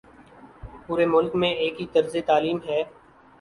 پورے 0.85 1.05
ملک 1.05 1.35
میں 1.41 1.51
ایک 1.53 1.79
ہی 1.81 1.85
طرز 1.93 2.15
تعلیم 2.27 2.57
ہے۔ 2.65 2.81